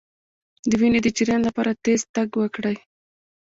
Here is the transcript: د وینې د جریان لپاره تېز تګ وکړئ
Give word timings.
د 0.69 0.71
وینې 0.81 0.99
د 1.03 1.07
جریان 1.17 1.41
لپاره 1.47 1.77
تېز 1.83 2.01
تګ 2.13 2.29
وکړئ 2.37 2.77